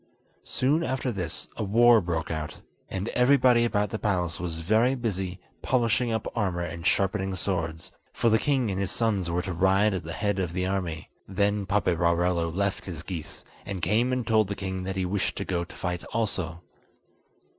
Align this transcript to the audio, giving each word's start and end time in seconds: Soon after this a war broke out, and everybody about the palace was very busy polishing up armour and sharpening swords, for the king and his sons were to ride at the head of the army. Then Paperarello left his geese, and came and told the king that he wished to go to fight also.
Soon 0.47 0.83
after 0.83 1.11
this 1.11 1.47
a 1.55 1.63
war 1.63 2.01
broke 2.01 2.31
out, 2.31 2.61
and 2.89 3.07
everybody 3.09 3.63
about 3.65 3.91
the 3.91 3.99
palace 3.99 4.39
was 4.39 4.59
very 4.61 4.95
busy 4.95 5.39
polishing 5.61 6.11
up 6.11 6.25
armour 6.35 6.63
and 6.63 6.87
sharpening 6.87 7.35
swords, 7.35 7.91
for 8.11 8.27
the 8.27 8.39
king 8.39 8.71
and 8.71 8.79
his 8.81 8.89
sons 8.89 9.29
were 9.29 9.43
to 9.43 9.53
ride 9.53 9.93
at 9.93 10.03
the 10.03 10.13
head 10.13 10.39
of 10.39 10.53
the 10.53 10.65
army. 10.65 11.11
Then 11.27 11.67
Paperarello 11.67 12.49
left 12.49 12.85
his 12.85 13.03
geese, 13.03 13.45
and 13.63 13.79
came 13.83 14.11
and 14.11 14.25
told 14.25 14.47
the 14.47 14.55
king 14.55 14.85
that 14.85 14.95
he 14.95 15.05
wished 15.05 15.35
to 15.35 15.45
go 15.45 15.63
to 15.63 15.75
fight 15.75 16.03
also. 16.05 16.63